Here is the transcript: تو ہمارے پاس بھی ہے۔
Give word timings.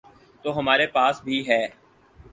تو 0.43 0.57
ہمارے 0.59 0.87
پاس 0.87 1.21
بھی 1.23 1.37
ہے۔ 1.49 1.63